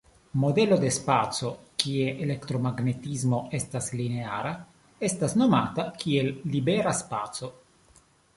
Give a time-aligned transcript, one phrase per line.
[0.43, 1.51] Modelo de spaco
[1.83, 4.55] kie elektromagnetismo estas lineara
[5.11, 7.53] estas nomata kiel libera spaco.